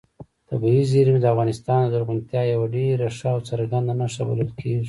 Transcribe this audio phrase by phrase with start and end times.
[0.49, 4.79] طبیعي زیرمې د افغانستان د زرغونتیا یوه ډېره ښه او څرګنده نښه بلل کېږي.